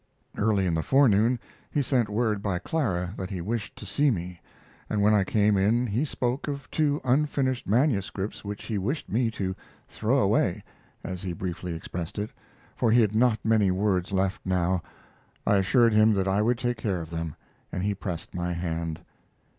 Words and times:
Early 0.35 0.65
in 0.65 0.73
the 0.73 0.81
forenoon 0.81 1.39
he 1.69 1.83
sent 1.83 2.09
word 2.09 2.41
by 2.41 2.57
Clara 2.57 3.13
that 3.17 3.29
he 3.29 3.39
wished 3.39 3.75
to 3.75 3.85
see 3.85 4.09
me, 4.09 4.41
and 4.89 5.03
when 5.03 5.13
I 5.13 5.23
came 5.23 5.57
in 5.57 5.85
he 5.85 6.05
spoke 6.05 6.47
of 6.47 6.67
two 6.71 6.99
unfinished 7.03 7.67
manuscripts 7.67 8.43
which 8.43 8.63
he 8.63 8.79
wished 8.79 9.09
me 9.11 9.29
to 9.29 9.55
"throw 9.87 10.17
away," 10.17 10.63
as 11.03 11.21
he 11.21 11.33
briefly 11.33 11.75
expressed 11.75 12.17
it, 12.17 12.31
for 12.75 12.89
he 12.89 13.01
had 13.01 13.13
not 13.13 13.45
many 13.45 13.69
words 13.69 14.11
left 14.11 14.43
now. 14.43 14.81
I 15.45 15.57
assured 15.57 15.93
him 15.93 16.13
that 16.15 16.27
I 16.27 16.41
would 16.41 16.57
take 16.57 16.77
care 16.77 16.99
of 17.01 17.11
them, 17.11 17.35
and 17.71 17.83
he 17.83 17.93
pressed 17.93 18.33
my 18.33 18.53
hand. 18.53 19.01